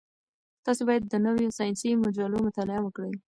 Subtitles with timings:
[0.65, 3.13] تاسي باید د نویو ساینسي مجلو مطالعه وکړئ.